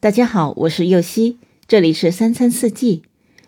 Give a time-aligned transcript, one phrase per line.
[0.00, 3.02] 大家好，我是右希，这里是三餐四季。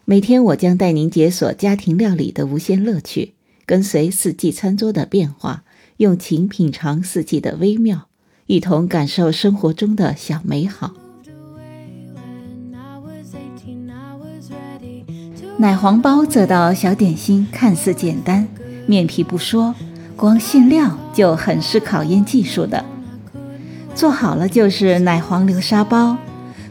[0.04, 3.34] 每天我将带您解锁家庭料理的无限乐趣，
[3.65, 5.63] 跟随四季餐桌的变化，
[5.99, 8.09] 用情品尝四季的微妙，
[8.47, 10.93] 一同感受生活中的小美好。
[15.59, 18.48] 奶黄包这道小点心看似简单，
[18.87, 19.73] 面皮不说，
[20.17, 22.85] 光馅料就很是考验技术的。
[23.95, 26.19] 做好了就是奶黄流沙包。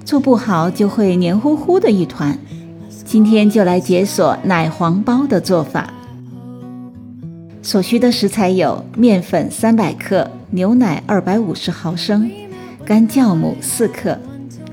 [0.09, 2.35] 做不好就会黏糊糊的一团。
[3.05, 5.93] 今天就来解锁奶黄包的做法。
[7.61, 12.27] 所需的食材有面粉三百克、牛奶二百五十毫升、
[12.83, 14.17] 干酵母四克、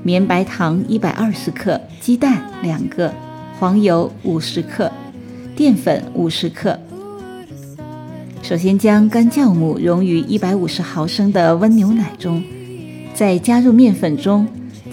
[0.01, 3.13] 绵白糖一百二十克、鸡蛋两个、
[3.59, 4.91] 黄油五十克、
[5.55, 6.79] 淀粉五十克。
[8.41, 12.43] 首先将干酵母溶于一百五十毫升的温牛奶中，
[13.13, 14.47] 再加入面粉中。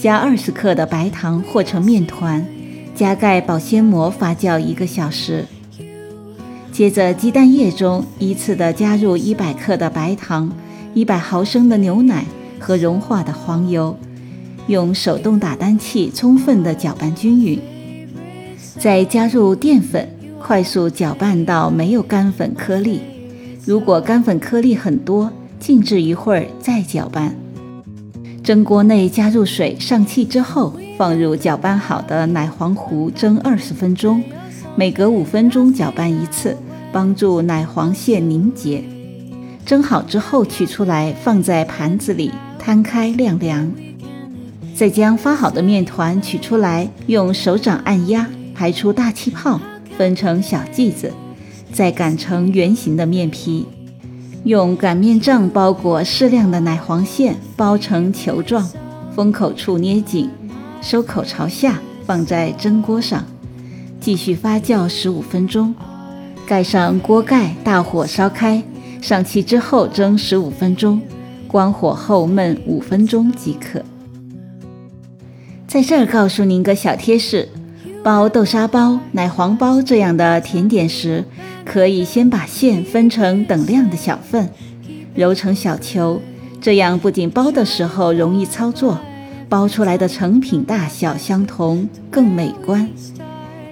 [0.05, 2.47] 加二十克的白糖和成面团，
[2.95, 5.47] 加盖保鲜膜发酵一个小时。
[6.71, 10.53] 接着，鸡蛋液中依次的加入一百克的白糖、
[10.93, 12.27] 一百毫升的牛奶
[12.61, 13.97] 和融化的黄油，
[14.67, 17.59] 用手动打蛋器充分的搅拌均匀。
[18.79, 20.07] 再加入淀粉，
[20.39, 23.01] 快速搅拌到没有干粉颗粒。
[23.65, 27.35] 如果干粉颗粒很多，静置一会儿再搅拌。
[28.45, 34.23] 蒸锅内加入水，上气之后，放入搅拌好的奶黄糊蒸二十分钟，
[34.77, 36.55] 每隔五分钟搅拌一次，
[36.93, 38.85] 帮助奶黄馅凝结。
[39.65, 43.73] 蒸好之后取出来，放在盘子里摊开晾凉。
[44.75, 49.59] 再将发好的面团取出来，用手掌按压，排出大气泡，
[49.97, 51.11] 分成小剂子，
[51.73, 53.67] 再擀成圆形的面皮。
[54.45, 58.69] 用擀面杖包裹适量的奶黄馅，包成球状，
[59.15, 60.29] 封口处捏紧，
[60.83, 63.25] 收口朝下，放在蒸锅上，
[63.99, 65.75] 继续发酵十五分钟。
[66.47, 68.63] 盖上锅盖，大火烧开，
[69.01, 71.01] 上气之后蒸十五分钟，
[71.49, 73.83] 关火后焖五分钟即可。
[75.67, 77.49] 在这儿告诉您个小贴士。
[78.03, 81.25] 包豆沙包、奶黄包这样的甜点时，
[81.65, 84.51] 可以先把馅分成等量的小份，
[85.15, 86.21] 揉成小球，
[86.61, 89.01] 这样不仅包的时候容易操作，
[89.49, 92.89] 包出来的成品大小相同，更美观，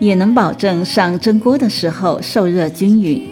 [0.00, 3.22] 也能保证上蒸锅的时候受热均匀。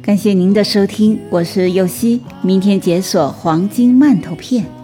[0.00, 4.75] 感谢您的收听，我是右希，明天解锁黄金馒头片。